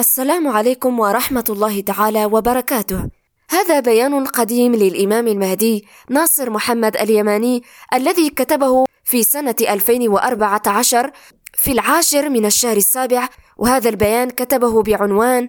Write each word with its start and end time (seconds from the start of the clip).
السلام 0.00 0.48
عليكم 0.48 1.00
ورحمة 1.00 1.44
الله 1.48 1.80
تعالى 1.80 2.24
وبركاته. 2.24 3.08
هذا 3.50 3.80
بيان 3.80 4.24
قديم 4.24 4.74
للإمام 4.74 5.28
المهدي 5.28 5.84
ناصر 6.10 6.50
محمد 6.50 6.96
اليماني 6.96 7.62
الذي 7.94 8.30
كتبه 8.30 8.84
في 9.04 9.22
سنة 9.22 9.54
2014 9.60 11.10
في 11.54 11.72
العاشر 11.72 12.28
من 12.28 12.46
الشهر 12.46 12.76
السابع 12.76 13.28
وهذا 13.56 13.88
البيان 13.88 14.30
كتبه 14.30 14.82
بعنوان 14.82 15.48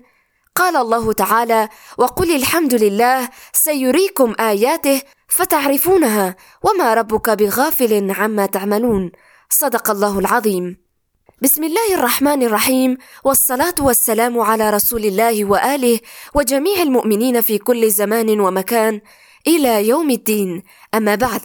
قال 0.56 0.76
الله 0.76 1.14
تعالى 1.14 1.70
وقل 1.98 2.36
الحمد 2.36 2.74
لله 2.74 3.30
سيريكم 3.54 4.34
آياته 4.40 5.02
فتعرفونها 5.28 6.36
وما 6.64 6.94
ربك 6.94 7.30
بغافل 7.30 8.12
عما 8.12 8.46
تعملون 8.46 9.12
صدق 9.50 9.92
الله 9.92 10.20
العظيم 10.20 10.85
بسم 11.42 11.64
الله 11.64 11.94
الرحمن 11.94 12.44
الرحيم 12.44 12.98
والصلاة 13.24 13.76
والسلام 13.80 14.40
على 14.40 14.70
رسول 14.70 15.06
الله 15.06 15.46
وآله 15.46 16.00
وجميع 16.36 16.82
المؤمنين 16.82 17.42
في 17.42 17.58
كل 17.58 17.92
زمان 17.92 18.40
ومكان 18.40 19.02
إلى 19.48 19.88
يوم 19.88 20.10
الدين 20.10 20.64
أما 20.94 21.16
بعد 21.16 21.42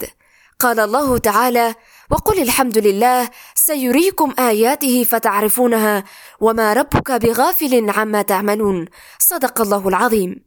قال 0.59 0.80
الله 0.80 1.19
تعالى 1.19 1.75
وقل 2.11 2.43
الحمد 2.43 2.79
لله 2.79 3.30
سيريكم 3.55 4.34
آياته 4.39 5.05
فتعرفونها 5.05 6.05
وما 6.41 6.73
ربك 6.73 7.12
بغافل 7.12 7.91
عما 7.91 8.23
تعملون 8.23 8.84
صدق 9.19 9.61
الله 9.61 9.89
العظيم 9.89 10.45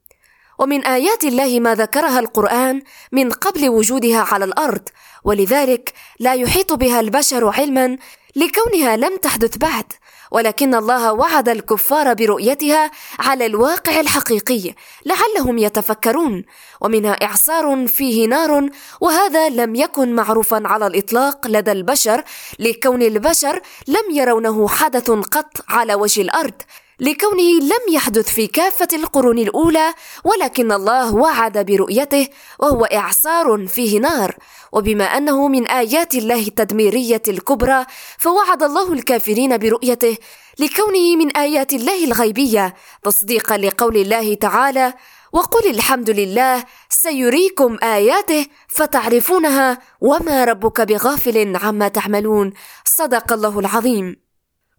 ومن 0.59 0.85
آيات 0.85 1.23
الله 1.23 1.59
ما 1.59 1.75
ذكرها 1.75 2.19
القرآن 2.19 2.81
من 3.11 3.31
قبل 3.31 3.69
وجودها 3.69 4.19
على 4.31 4.45
الأرض 4.45 4.89
ولذلك 5.23 5.93
لا 6.19 6.33
يحيط 6.33 6.73
بها 6.73 6.99
البشر 6.99 7.47
علما 7.47 7.97
لكونها 8.35 8.97
لم 8.97 9.17
تحدث 9.17 9.57
بعد 9.57 9.93
ولكن 10.31 10.75
الله 10.75 11.13
وعد 11.13 11.49
الكفار 11.49 12.13
برؤيتها 12.13 12.91
على 13.19 13.45
الواقع 13.45 13.99
الحقيقي 13.99 14.73
لعلهم 15.05 15.57
يتفكرون 15.57 16.43
ومنها 16.81 17.11
إعصار 17.11 17.87
فيه 17.87 18.27
نار 18.27 18.69
وهذا 19.01 19.49
لم 19.49 19.75
يكن 19.75 20.15
معروفا 20.15 20.61
على 20.65 20.87
الإطلاق 20.87 21.47
لدى 21.47 21.71
البشر 21.71 22.23
لكون 22.59 23.01
البشر 23.01 23.61
لم 23.87 24.11
يرونه 24.11 24.67
حدث 24.67 25.11
قط 25.11 25.65
على 25.69 25.93
وجه 25.95 26.21
الأرض. 26.21 26.61
لكونه 27.03 27.59
لم 27.59 27.93
يحدث 27.93 28.27
في 28.29 28.47
كافة 28.47 28.87
القرون 28.93 29.39
الأولى 29.39 29.93
ولكن 30.23 30.71
الله 30.71 31.15
وعد 31.15 31.65
برؤيته 31.65 32.27
وهو 32.59 32.85
إعصار 32.85 33.67
فيه 33.67 33.99
نار. 33.99 34.35
وبما 34.71 35.03
أنه 35.03 35.47
من 35.47 35.67
آيات 35.67 36.15
الله 36.15 36.47
التدميرية 36.47 37.21
الكبرى 37.27 37.85
فوعد 38.17 38.63
الله 38.63 38.93
الكافرين 38.93 39.57
برؤيته 39.57 40.17
لكونه 40.59 41.15
من 41.15 41.37
آيات 41.37 41.73
الله 41.73 42.03
الغيبية 42.03 42.73
تصديقا 43.03 43.57
لقول 43.57 43.97
الله 43.97 44.33
تعالى 44.33 44.93
وقل 45.33 45.69
الحمد 45.69 46.09
لله 46.09 46.63
سيريكم 46.89 47.77
آياته 47.83 48.45
فتعرفونها 48.67 49.77
وما 50.01 50.43
ربك 50.43 50.81
بغافل 50.81 51.57
عما 51.57 51.87
تعملون 51.87 52.53
صدق 52.85 53.33
الله 53.33 53.59
العظيم. 53.59 54.32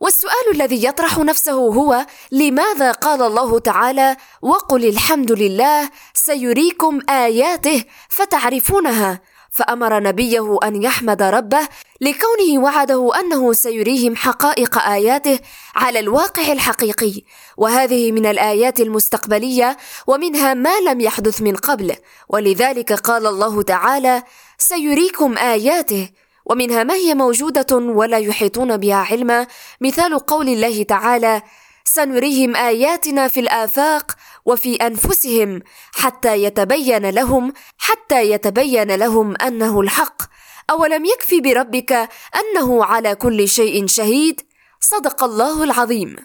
والسؤال 0.05 0.47
الذي 0.53 0.85
يطرح 0.85 1.19
نفسه 1.19 1.53
هو 1.53 2.07
لماذا 2.33 2.93
قال 2.93 3.23
الله 3.23 3.59
تعالى 3.59 4.17
وقل 4.43 4.85
الحمد 4.89 5.33
لله 5.33 5.91
سيريكم 6.15 7.01
آياته 7.11 7.85
فتعرفونها 8.09 9.21
فأمر 9.51 10.03
نبيه 10.03 10.59
أن 10.65 10.83
يحمد 10.83 11.23
ربه 11.23 11.69
لكونه 12.01 12.63
وعده 12.63 13.11
أنه 13.21 13.53
سيريهم 13.53 14.17
حقائق 14.17 14.79
آياته 14.79 15.39
على 15.77 15.99
الواقع 15.99 16.53
الحقيقي. 16.53 17.23
وهذه 17.57 18.13
من 18.13 18.27
الآيات 18.27 18.81
المستقبلية 18.81 19.77
ومنها 20.07 20.55
ما 20.55 20.81
لم 20.81 21.01
يحدث 21.01 21.43
من 21.43 21.57
قبل. 21.57 21.97
ولذلك 22.29 22.93
قال 22.93 23.27
الله 23.27 23.63
تعالى 23.63 24.23
سيريكم 24.59 25.39
آياته 25.39 26.09
ومنها 26.47 26.85
ما 26.85 26.95
هي 26.95 27.15
موجودة 27.15 27.77
ولا 27.77 28.19
يحيطون 28.19 28.77
بها 28.77 28.97
علما. 28.97 29.47
مثال 29.81 30.19
قول 30.19 30.49
الله 30.49 30.83
تعالى 30.83 31.43
سنريهم 31.85 32.57
آياتنا 32.57 33.29
في 33.29 33.41
الآفاق 33.41 34.13
وفي 34.47 34.77
أنفسهم 34.77 35.63
حتى 35.95 36.43
يتبين 36.43 37.11
لهم 37.11 37.53
حتى 37.79 38.31
يتبين 38.31 38.95
لهم 38.95 39.35
أنه 39.37 39.81
الحق. 39.81 40.23
أولم 40.71 41.05
يكفي 41.05 41.41
بربك 41.41 41.93
أنه 42.41 42.85
على 42.85 43.15
كل 43.15 43.49
شيء 43.49 43.87
شهيد؟ 43.87 44.41
صدق 44.81 45.25
الله 45.25 45.65
العظيم. 45.65 46.17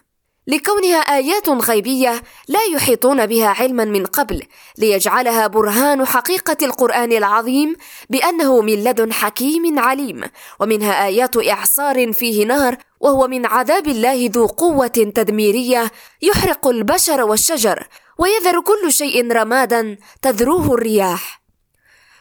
لكونها 0.49 0.97
آيات 0.97 1.49
غيبية 1.49 2.23
لا 2.47 2.59
يحيطون 2.73 3.25
بها 3.25 3.47
علما 3.47 3.85
من 3.85 4.05
قبل 4.05 4.43
ليجعلها 4.77 5.47
برهان 5.47 6.05
حقيقة 6.05 6.57
القرآن 6.65 7.11
العظيم 7.11 7.75
بأنه 8.09 8.61
من 8.61 8.83
لدن 8.83 9.13
حكيم 9.13 9.79
عليم 9.79 10.23
ومنها 10.59 11.05
آيات 11.05 11.47
إعصار 11.47 12.13
فيه 12.13 12.45
نار 12.45 12.77
وهو 12.99 13.27
من 13.27 13.45
عذاب 13.45 13.87
الله 13.87 14.29
ذو 14.33 14.45
قوة 14.45 14.87
تدميرية 14.87 15.91
يحرق 16.21 16.67
البشر 16.67 17.23
والشجر 17.23 17.87
ويذر 18.17 18.61
كل 18.61 18.93
شيء 18.93 19.31
رمادا 19.31 19.97
تذروه 20.21 20.73
الرياح. 20.73 21.38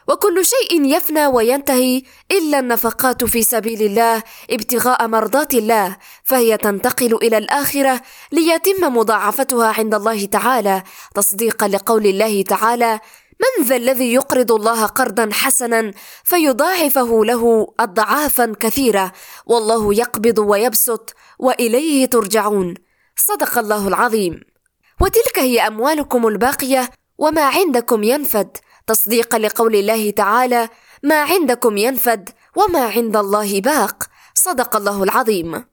وكل 0.08 0.44
شيء 0.44 0.84
يفنى 0.84 1.26
وينتهي 1.26 2.02
إلا 2.30 2.58
النفقات 2.58 3.24
في 3.24 3.42
سبيل 3.42 3.82
الله 3.82 4.22
ابتغاء 4.50 5.06
مرضات 5.06 5.54
الله 5.54 5.96
فهي 6.24 6.56
تنتقل 6.56 7.14
إلى 7.14 7.38
الآخرة 7.38 8.00
ليتم 8.32 8.96
مضاعفتها 8.96 9.66
عند 9.78 9.94
الله 9.94 10.24
تعالى. 10.26 10.82
تصديقا 11.14 11.68
لقول 11.68 12.06
الله 12.06 12.42
تعالى 12.42 13.00
من 13.40 13.64
ذا 13.64 13.76
الذي 13.76 14.12
يقرض 14.12 14.52
الله 14.52 14.86
قرضا 14.86 15.28
حسنا 15.32 15.92
فيضاعفه 16.24 17.24
له 17.24 17.66
اضعافا 17.80 18.54
كثيرة 18.60 19.12
والله 19.46 19.94
يقبض 19.94 20.38
ويبسط 20.38 21.14
وإليه 21.38 22.06
ترجعون 22.06 22.74
صدق 23.16 23.58
الله 23.58 23.88
العظيم. 23.88 24.40
وتلك 25.00 25.38
هي 25.38 25.66
أموالكم 25.66 26.26
الباقية 26.26 26.90
وما 27.18 27.42
عندكم 27.42 28.02
ينفد. 28.02 28.56
تصديقا 28.88 29.38
لقول 29.38 29.76
الله 29.76 30.10
تعالى 30.10 30.68
ما 31.02 31.22
عندكم 31.22 31.76
ينفد 31.76 32.28
وما 32.56 32.84
عند 32.84 33.16
الله 33.16 33.60
باق. 33.60 34.04
صدق 34.34 34.76
الله 34.76 35.02
العظيم. 35.02 35.64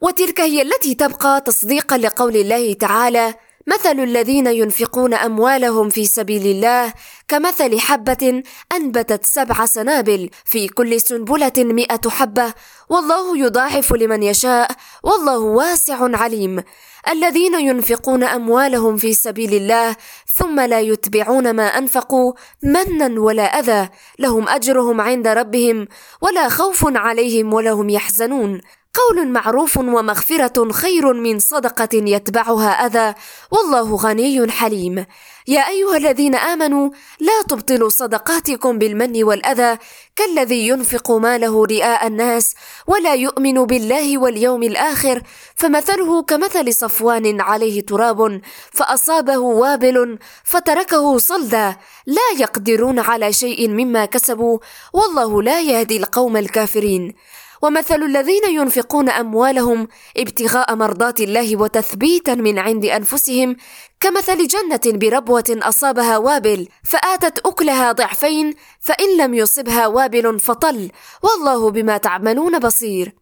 وتلك 0.00 0.40
هي 0.40 0.62
التي 0.62 0.94
تبقى 0.94 1.40
تصديقا 1.40 1.96
لقول 1.98 2.36
الله 2.36 2.72
تعالى 2.72 3.34
مثل 3.66 4.00
الذين 4.00 4.46
ينفقون 4.46 5.14
أموالهم 5.14 5.88
في 5.88 6.04
سبيل 6.04 6.46
الله 6.46 6.92
كمثل 7.32 7.80
حبة 7.80 8.42
أنبتت 8.72 9.26
سبع 9.26 9.64
سنابل 9.64 10.30
في 10.44 10.68
كل 10.68 11.00
سنبلة 11.00 11.52
مئة 11.58 12.10
حبة. 12.10 12.54
والله 12.88 13.38
يضاعف 13.38 13.92
لمن 13.92 14.22
يشاء 14.22 14.70
والله 15.02 15.38
واسع 15.38 16.16
عليم. 16.16 16.62
الذين 17.08 17.54
ينفقون 17.54 18.24
أموالهم 18.24 18.96
في 18.96 19.14
سبيل 19.14 19.54
الله 19.54 19.96
ثم 20.36 20.60
لا 20.60 20.80
يتبعون 20.80 21.50
ما 21.50 21.66
أنفقوا 21.78 22.32
منا 22.62 23.20
ولا 23.20 23.42
أذى. 23.42 23.88
لهم 24.18 24.48
أجرهم 24.48 25.00
عند 25.00 25.26
ربهم 25.26 25.88
ولا 26.20 26.48
خوف 26.48 26.96
عليهم 26.96 27.54
ولا 27.54 27.70
هم 27.70 27.90
يحزنون. 27.90 28.60
قول 28.94 29.28
معروف 29.28 29.76
ومغفرة 29.76 30.72
خير 30.72 31.12
من 31.12 31.38
صدقة 31.38 31.88
يتبعها 31.92 32.70
أذى 32.86 33.14
والله 33.50 33.96
غني 33.96 34.50
حليم. 34.50 35.06
يا 35.48 35.68
أيها 35.68 35.96
الذين 35.96 36.34
آمنوا 36.34 36.90
لا 37.20 37.42
تبطلوا 37.48 37.88
صدقاتكم 37.88 38.78
بالمن 38.78 39.24
والأذى 39.24 39.78
كالذي 40.16 40.68
ينفق 40.68 41.10
ماله 41.10 41.66
رئاء 41.66 42.06
الناس 42.06 42.54
ولا 42.86 43.14
يؤمن 43.14 43.64
بالله 43.64 44.18
واليوم 44.18 44.62
الآخر 44.62 45.22
فمثله 45.56 46.22
كمثل 46.22 46.74
صفوان 46.74 47.40
عليه 47.40 47.80
تراب 47.80 48.40
فأصابه 48.72 49.38
وابل 49.38 50.18
فتركه 50.44 51.18
صلدا. 51.18 51.76
لا 52.06 52.28
يقدرون 52.38 52.98
على 52.98 53.32
شيء 53.32 53.68
مما 53.68 54.04
كسبوا 54.04 54.58
والله 54.92 55.42
لا 55.42 55.60
يهدي 55.60 55.96
القوم 55.96 56.36
الكافرين. 56.36 57.14
ومثل 57.62 58.02
الذين 58.02 58.42
ينفقون 58.50 59.08
أموالهم 59.08 59.88
ابتغاء 60.16 60.74
مرضات 60.74 61.20
الله 61.20 61.56
وتثبيتا 61.56 62.34
من 62.34 62.58
عند 62.58 62.84
أنفسهم 62.84 63.56
كمثل 64.00 64.46
جنة 64.46 64.98
بربوة 64.98 65.44
أصابها 65.50 66.18
وابل 66.18 66.68
فآتت 66.84 67.38
أكلها 67.46 67.92
ضعفين 67.92 68.54
فإن 68.80 69.16
لم 69.16 69.34
يصبها 69.34 69.86
وابل 69.86 70.40
فطل 70.40 70.90
والله 71.22 71.70
بما 71.70 71.96
تعملون 71.96 72.58
بصير. 72.58 73.21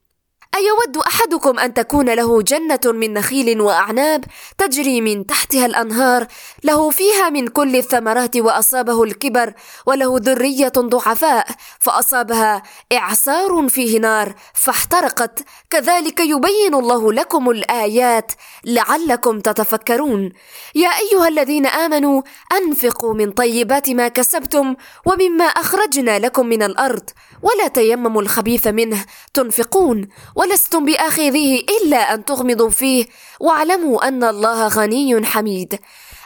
أيود 0.54 0.96
أحدكم 0.96 1.58
أن 1.58 1.74
تكون 1.74 2.10
له 2.14 2.42
جنة 2.42 2.80
من 2.84 3.12
نخيل 3.12 3.60
وأعناب 3.60 4.24
تجري 4.58 5.00
من 5.00 5.26
تحتها 5.26 5.66
الأنهار 5.66 6.26
له 6.64 6.90
فيها 6.90 7.30
من 7.30 7.48
كل 7.48 7.76
الثمرات 7.76 8.36
وأصابه 8.36 9.02
الكبر 9.02 9.54
وله 9.86 10.18
ذرية 10.22 10.72
ضعفاء 10.78 11.46
فأصابها 11.78 12.62
إعصار 12.92 13.68
فيه 13.68 13.98
نار 13.98 14.34
فاحترقت. 14.54 15.44
كذلك 15.70 16.20
يبين 16.20 16.74
الله 16.74 17.12
لكم 17.12 17.50
الآيات 17.50 18.32
لعلكم 18.64 19.40
تتفكرون. 19.40 20.32
يا 20.74 20.88
أيها 20.88 21.28
الذين 21.28 21.66
آمنوا 21.66 22.22
أنفقوا 22.52 23.14
من 23.14 23.30
طيبات 23.30 23.90
ما 23.90 24.08
كسبتم 24.08 24.76
ومما 25.06 25.44
أخرجنا 25.44 26.18
لكم 26.18 26.46
من 26.46 26.62
الأرض 26.62 27.10
ولا 27.42 27.68
تيمموا 27.68 28.22
الخبيث 28.22 28.66
منه 28.66 29.04
تنفقون. 29.34 30.08
ولستم 30.40 30.84
بآخذيه 30.84 31.60
إلا 31.60 32.14
أن 32.14 32.24
تغمضوا 32.24 32.70
فيه. 32.70 33.06
واعلموا 33.40 34.08
أن 34.08 34.24
الله 34.24 34.68
غني 34.68 35.26
حميد. 35.26 35.78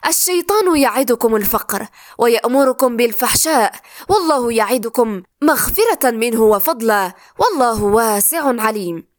الشيطان 0.07 0.77
يعدكم 0.77 1.37
الفقر 1.37 1.87
ويأمركم 2.19 2.97
بالفحشاء. 2.97 3.75
والله 4.09 4.53
يعدكم 4.53 5.23
مغفرة 5.43 6.11
منه 6.11 6.43
وفضلا. 6.43 7.13
والله 7.39 7.85
واسع 7.85 8.63
عليم. 8.63 9.14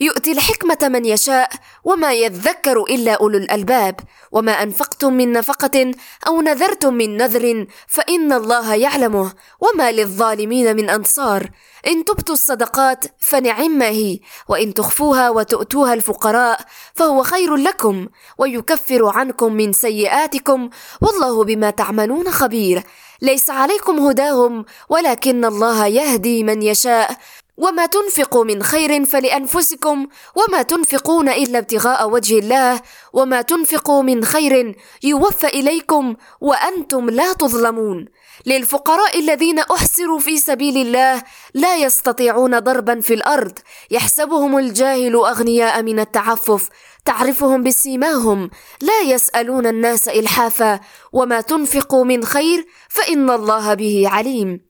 يؤتي 0.00 0.32
الحكمة 0.32 0.78
من 0.82 1.04
يشاء 1.04 1.50
وما 1.84 2.12
يذكر 2.12 2.82
إلا 2.82 3.12
أولو 3.12 3.38
الألباب. 3.38 4.00
وما 4.32 4.62
أنفقتم 4.62 5.12
من 5.12 5.32
نفقة 5.32 5.92
أو 6.26 6.40
نذرتم 6.42 6.94
من 6.94 7.16
نذر 7.16 7.66
فإن 7.88 8.32
الله 8.32 8.74
يعلمه. 8.74 9.32
وما 9.60 9.92
للظالمين 9.92 10.76
من 10.76 10.90
أنصار. 10.90 11.50
إن 11.86 12.04
تبتوا 12.04 12.34
الصدقات 12.34 13.04
فنعما 13.18 13.88
هي. 13.88 14.18
وإن 14.48 14.74
تخفوها 14.74 15.30
وتؤتوها 15.30 15.94
الفقراء 15.94 16.60
فهو 16.94 17.22
خير 17.22 17.56
لكم 17.56 18.08
ويكفر 18.38 19.06
عنكم 19.06 19.52
من 19.52 19.72
سيئاتكم 19.72 20.70
والله 21.02 21.44
بما 21.44 21.70
تعملون 21.70 22.30
خبير. 22.30 22.82
ليس 23.22 23.50
عليكم 23.50 23.98
هداهم 23.98 24.64
ولكن 24.88 25.44
الله 25.44 25.86
يهدي 25.86 26.42
من 26.42 26.62
يشاء. 26.62 27.16
وما 27.56 27.86
تنفقوا 27.86 28.44
من 28.44 28.62
خير 28.62 29.04
فلأنفسكم 29.04 30.06
وما 30.36 30.62
تنفقون 30.62 31.28
إلا 31.28 31.58
ابتغاء 31.58 32.10
وجه 32.10 32.38
الله 32.38 32.80
وما 33.12 33.42
تنفقوا 33.42 34.02
من 34.02 34.24
خير 34.24 34.76
يوفى 35.02 35.46
إليكم 35.46 36.14
وأنتم 36.40 37.10
لا 37.10 37.32
تظلمون. 37.32 38.06
للفقراء 38.46 39.18
الذين 39.18 39.58
احسروا 39.58 40.18
في 40.18 40.38
سبيل 40.38 40.76
الله 40.76 41.22
لا 41.54 41.76
يستطيعون 41.76 42.58
ضربا 42.58 43.00
في 43.00 43.14
الأرض. 43.14 43.58
يحسبهم 43.90 44.58
الجاهل 44.58 45.14
أغنياء 45.14 45.82
من 45.82 46.00
التعفف. 46.00 46.68
تعرفهم 47.04 47.62
بسيماهم. 47.62 48.50
لا 48.80 49.00
يسألون 49.00 49.66
الناس 49.66 50.08
إلحافا. 50.08 50.80
وما 51.12 51.40
تنفقوا 51.40 52.04
من 52.04 52.24
خير 52.24 52.66
فإن 52.88 53.30
الله 53.30 53.74
به 53.74 54.04
عليم. 54.08 54.63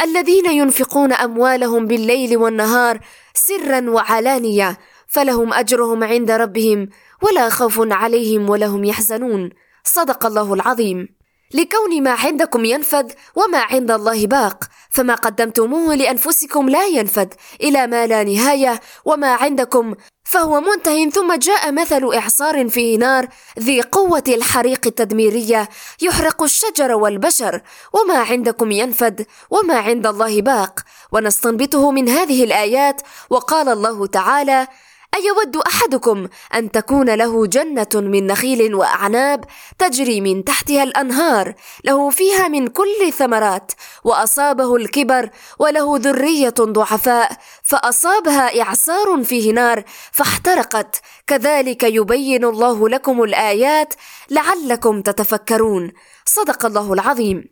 الذين 0.00 0.46
ينفقون 0.46 1.12
أموالهم 1.12 1.86
بالليل 1.86 2.36
والنهار 2.36 3.00
سرا 3.34 3.90
وعلانية 3.90 4.78
فلهم 5.06 5.52
أجرهم 5.52 6.04
عند 6.04 6.30
ربهم 6.30 6.88
ولا 7.22 7.48
خوف 7.48 7.80
عليهم 7.92 8.50
ولا 8.50 8.66
هم 8.66 8.84
يحزنون. 8.84 9.50
صدق 9.84 10.26
الله 10.26 10.54
العظيم. 10.54 11.21
لكون 11.54 12.02
ما 12.02 12.10
عندكم 12.10 12.64
ينفد 12.64 13.12
وما 13.36 13.58
عند 13.58 13.90
الله 13.90 14.26
باق 14.26 14.64
فما 14.90 15.14
قدمتموه 15.14 15.94
لأنفسكم 15.94 16.68
لا 16.68 16.86
ينفد 16.86 17.34
إلى 17.60 17.86
ما 17.86 18.06
لا 18.06 18.22
نهاية 18.24 18.80
وما 19.04 19.34
عندكم 19.34 19.94
فهو 20.24 20.60
منته 20.60 21.10
ثم 21.10 21.34
جاء 21.34 21.72
مثل 21.72 22.14
إعصار 22.14 22.68
فيه 22.68 22.98
نار 22.98 23.28
ذي 23.58 23.82
قوة 23.82 24.24
الحريق 24.28 24.86
التدميرية 24.86 25.68
يحرق 26.02 26.42
الشجر 26.42 26.92
والبشر 26.92 27.60
وما 27.92 28.18
عندكم 28.18 28.70
ينفد 28.70 29.26
وما 29.50 29.74
عند 29.74 30.06
الله 30.06 30.42
باق. 30.42 30.80
ونستنبطه 31.12 31.90
من 31.90 32.08
هذه 32.08 32.44
الآيات 32.44 33.02
وقال 33.30 33.68
الله 33.68 34.06
تعالى 34.06 34.66
أيود 35.14 35.56
أحدكم 35.56 36.28
أن 36.54 36.70
تكون 36.70 37.14
له 37.14 37.46
جنة 37.46 37.88
من 37.94 38.26
نخيل 38.26 38.74
وأعناب 38.74 39.44
تجري 39.78 40.20
من 40.20 40.44
تحتها 40.44 40.82
الأنهار 40.82 41.54
له 41.84 42.10
فيها 42.10 42.48
من 42.48 42.66
كل 42.66 42.96
الثمرات 43.06 43.72
وأصابه 44.04 44.76
الكبر 44.76 45.30
وله 45.58 45.98
ذرية 45.98 46.54
ضعفاء 46.60 47.32
فأصابها 47.62 48.62
إعصار 48.62 49.24
فيه 49.24 49.52
نار 49.52 49.84
فاحترقت. 50.12 51.00
كذلك 51.26 51.82
يبين 51.82 52.44
الله 52.44 52.88
لكم 52.88 53.22
الآيات 53.22 53.94
لعلكم 54.30 55.02
تتفكرون. 55.02 55.92
صدق 56.24 56.66
الله 56.66 56.92
العظيم. 56.92 57.51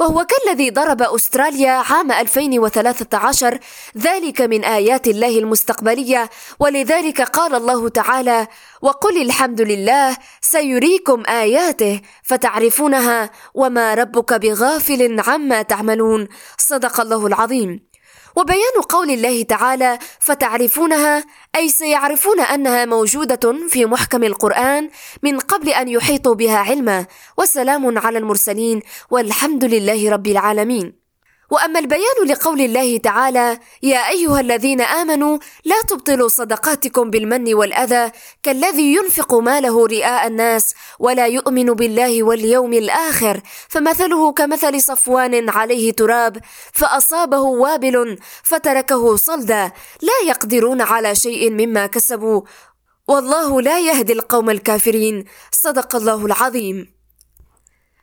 وهو 0.00 0.26
كالذي 0.26 0.70
ضرب 0.70 1.02
أستراليا 1.02 1.70
عام 1.70 2.12
2013 2.12 3.58
ذلك 3.98 4.40
من 4.40 4.64
آيات 4.64 5.08
الله 5.08 5.38
المستقبلية. 5.38 6.30
ولذلك 6.60 7.22
قال 7.22 7.54
الله 7.54 7.88
تعالى 7.88 8.46
وقل 8.82 9.22
الحمد 9.22 9.60
لله 9.60 10.16
سيريكم 10.40 11.22
آياته 11.28 12.00
فتعرفونها 12.22 13.30
وما 13.54 13.94
ربك 13.94 14.32
بغافل 14.32 15.20
عما 15.20 15.62
تعملون. 15.62 16.28
صدق 16.58 17.00
الله 17.00 17.26
العظيم. 17.26 17.85
وبيان 18.36 18.82
قول 18.88 19.10
الله 19.10 19.42
تعالى 19.42 19.98
فتعرفونها 20.20 21.24
أي 21.56 21.68
سيعرفون 21.68 22.40
أنها 22.40 22.84
موجودة 22.84 23.68
في 23.68 23.84
محكم 23.86 24.24
القرآن 24.24 24.90
من 25.22 25.38
قبل 25.38 25.68
أن 25.68 25.88
يحيطوا 25.88 26.34
بها 26.34 26.58
علما 26.58 27.06
وسلام 27.38 27.98
على 27.98 28.18
المرسلين 28.18 28.82
والحمد 29.10 29.64
لله 29.64 30.10
رب 30.10 30.26
العالمين. 30.26 31.05
وأما 31.50 31.78
البيان 31.78 32.26
لقول 32.26 32.60
الله 32.60 32.98
تعالى 32.98 33.58
يا 33.82 34.08
أيها 34.08 34.40
الذين 34.40 34.80
آمنوا 34.80 35.38
لا 35.64 35.82
تبطلوا 35.88 36.28
صدقاتكم 36.28 37.10
بالمن 37.10 37.54
والأذى 37.54 38.10
كالذي 38.42 38.94
ينفق 38.94 39.34
ماله 39.34 39.86
رئاء 39.86 40.26
الناس 40.26 40.74
ولا 40.98 41.26
يؤمن 41.26 41.66
بالله 41.66 42.22
واليوم 42.22 42.72
الآخر. 42.72 43.40
فمثله 43.68 44.32
كمثل 44.32 44.80
صفوان 44.80 45.48
عليه 45.50 45.92
تراب 45.92 46.38
فأصابه 46.72 47.40
وابل 47.40 48.18
فتركه 48.42 49.16
صلدا 49.16 49.72
لا 50.02 50.28
يقدرون 50.28 50.80
على 50.80 51.14
شيء 51.14 51.50
مما 51.50 51.86
كسبوا 51.86 52.42
والله 53.08 53.62
لا 53.62 53.80
يهدي 53.80 54.12
القوم 54.12 54.50
الكافرين. 54.50 55.24
صدق 55.52 55.96
الله 55.96 56.26
العظيم. 56.26 56.95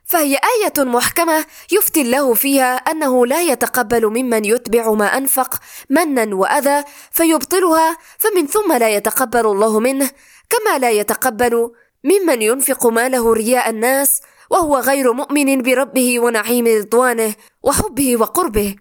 فهي 0.05 0.35
آية 0.35 0.83
محكمة 0.83 1.45
يفتي 1.71 2.01
الله 2.01 2.33
فيها 2.33 2.75
أنه 2.75 3.25
لا 3.25 3.41
يتقبل 3.41 4.07
ممن 4.07 4.45
يتبع 4.45 4.91
ما 4.91 5.17
أنفق 5.17 5.59
منا 5.89 6.35
وأذى 6.35 6.83
فيبطلها 7.11 7.97
فمن 8.17 8.47
ثم 8.47 8.73
لا 8.73 8.89
يتقبل 8.89 9.45
الله 9.45 9.79
منه 9.79 10.09
كما 10.49 10.77
لا 10.77 10.91
يتقبل 10.91 11.71
ممن 12.03 12.41
ينفق 12.41 12.87
ماله 12.87 13.33
رياء 13.33 13.69
الناس 13.69 14.21
وهو 14.49 14.77
غير 14.77 15.13
مؤمن 15.13 15.61
بربه 15.61 16.19
ونعيم 16.19 16.67
رضوانه 16.67 17.35
وحبه 17.63 18.17
وقربه. 18.17 18.75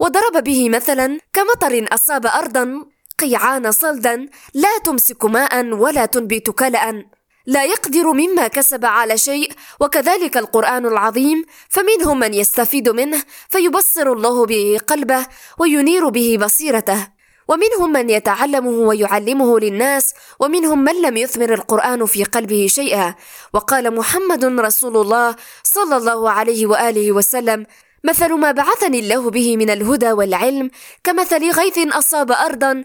وضرب 0.00 0.44
به 0.44 0.68
مثلا 0.68 1.20
كمطر 1.32 1.86
أصاب 1.92 2.26
أرضا 2.26 2.84
قيعان 3.18 3.72
صلدا 3.72 4.26
لا 4.54 4.78
تمسك 4.84 5.24
ماء 5.24 5.66
ولا 5.66 6.06
تنبت 6.06 6.50
كلأ. 6.50 7.04
لا 7.46 7.64
يقدر 7.64 8.12
مما 8.12 8.48
كسب 8.48 8.84
على 8.84 9.18
شيء 9.18 9.52
وكذلك 9.80 10.36
القرآن 10.36 10.86
العظيم 10.86 11.44
فمنهم 11.68 12.18
من 12.18 12.34
يستفيد 12.34 12.88
منه 12.88 13.22
فيبصر 13.48 14.12
الله 14.12 14.46
به 14.46 14.78
قلبه 14.86 15.26
وينير 15.58 16.08
به 16.08 16.38
بصيرته. 16.40 17.08
ومنهم 17.48 17.92
من 17.92 18.10
يتعلمه 18.10 18.70
ويعلمه 18.70 19.60
للناس 19.60 20.14
ومنهم 20.40 20.84
من 20.84 21.02
لم 21.02 21.16
يثمر 21.16 21.54
القرآن 21.54 22.06
في 22.06 22.24
قلبه 22.24 22.66
شيئا. 22.70 23.14
وقال 23.52 23.94
محمد 23.94 24.44
رسول 24.44 24.96
الله 24.96 25.36
صلى 25.62 25.96
الله 25.96 26.30
عليه 26.30 26.66
وآله 26.66 27.12
وسلم 27.12 27.66
مثل 28.04 28.32
ما 28.32 28.52
بعثني 28.52 28.98
الله 28.98 29.30
به 29.30 29.56
من 29.56 29.70
الهدى 29.70 30.12
والعلم 30.12 30.70
كمثل 31.04 31.50
غيث 31.50 31.78
أصاب 31.78 32.32
ارضا 32.32 32.84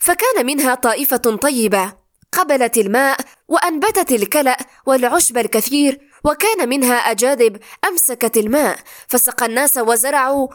فكان 0.00 0.46
منها 0.46 0.74
طائفة 0.74 1.16
طيبة. 1.42 1.92
قبلت 2.32 2.78
الماء 2.78 3.20
وأنبتت 3.48 4.12
الكلأ 4.12 4.56
والعشب 4.86 5.38
الكثير 5.38 6.00
وكان 6.24 6.68
منها 6.68 6.94
أجاذب 6.94 7.56
أمسكت 7.88 8.36
الماء 8.36 8.78
فسقى 9.08 9.46
الناس 9.46 9.78
وزرعوا 9.78 10.48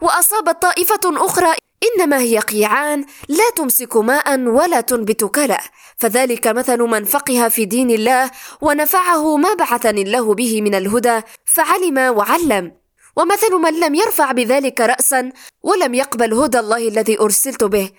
وأصابت 0.00 0.62
طائفة 0.62 1.00
أخرى 1.04 1.54
إنما 1.80 2.18
هي 2.18 2.38
قيعان 2.38 3.04
لا 3.28 3.50
تمسك 3.56 3.96
ماء 3.96 4.40
ولا 4.40 4.80
تنبت 4.80 5.24
كلأ. 5.24 5.60
فذلك 5.96 6.46
مثل 6.46 6.78
من 6.82 7.04
فقه 7.04 7.48
في 7.48 7.64
دين 7.64 7.90
الله 7.90 8.30
ونفعه 8.60 9.36
ما 9.36 9.54
بعثني 9.54 10.02
الله 10.02 10.34
به 10.34 10.62
من 10.62 10.74
الهدى 10.74 11.20
فعلم 11.44 11.98
وعلم. 11.98 12.72
ومثل 13.16 13.52
من 13.54 13.80
لم 13.80 13.94
يرفع 13.94 14.32
بذلك 14.32 14.80
رأسا 14.80 15.32
ولم 15.62 15.94
يقبل 15.94 16.34
هدى 16.34 16.58
الله 16.58 16.88
الذي 16.88 17.20
أرسلت 17.20 17.64
به. 17.64 17.90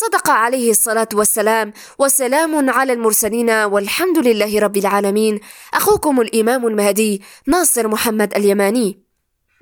صدق 0.00 0.30
عليه 0.30 0.70
الصلاة 0.70 1.08
والسلام. 1.14 1.72
وسلام 1.98 2.70
على 2.70 2.92
المرسلين 2.92 3.50
والحمد 3.50 4.18
لله 4.18 4.58
رب 4.58 4.76
العالمين. 4.76 5.40
أخوكم 5.74 6.20
الإمام 6.20 6.66
المهدي 6.66 7.22
ناصر 7.46 7.88
محمد 7.88 8.34
اليماني. 8.34 9.02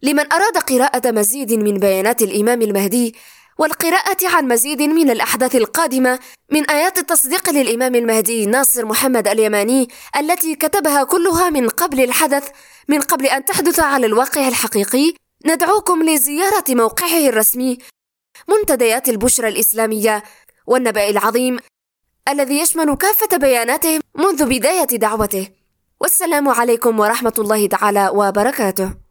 لمن 0.02 0.32
أراد 0.32 0.56
قراءة 0.58 1.10
مزيد 1.10 1.52
من 1.52 1.78
بيانات 1.78 2.22
الإمام 2.22 2.62
المهدي 2.62 3.14
والقراءة 3.58 4.16
عن 4.24 4.48
مزيد 4.48 4.82
من 4.82 5.10
الأحداث 5.10 5.56
القادمة 5.56 6.18
من 6.52 6.70
آيات 6.70 6.98
التصديق 6.98 7.50
للإمام 7.50 7.94
المهدي 7.94 8.46
ناصر 8.46 8.84
محمد 8.86 9.28
اليماني 9.28 9.88
التي 10.16 10.54
كتبها 10.54 11.04
كلها 11.04 11.50
من 11.50 11.68
قبل 11.68 12.00
الحدث 12.00 12.48
من 12.88 13.00
قبل 13.00 13.26
أن 13.26 13.44
تحدث 13.44 13.80
على 13.80 14.06
الواقع 14.06 14.48
الحقيقي 14.48 15.14
ندعوكم 15.46 16.02
لزيارة 16.02 16.64
موقعه 16.68 17.28
الرسمي 17.28 17.78
منتديات 18.48 19.08
البشرى 19.08 19.48
الإسلامية 19.48 20.22
والنبأ 20.66 21.08
العظيم 21.08 21.58
الذي 22.28 22.60
يشمل 22.60 22.94
كافة 22.96 23.36
بياناته 23.36 24.00
منذ 24.14 24.46
بداية 24.46 24.84
دعوته. 24.84 25.48
والسلام 26.00 26.48
عليكم 26.48 27.00
ورحمة 27.00 27.32
الله 27.38 27.66
تعالى 27.66 28.08
وبركاته. 28.14 28.94